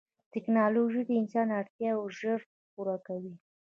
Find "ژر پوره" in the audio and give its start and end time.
2.17-2.97